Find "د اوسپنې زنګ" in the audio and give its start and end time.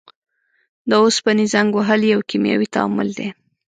0.89-1.69